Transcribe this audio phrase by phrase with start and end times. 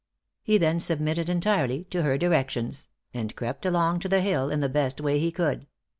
[0.41, 4.67] He then submitted entirely to her directions; and crept along to the hill in the
[4.67, 5.67] best way he could.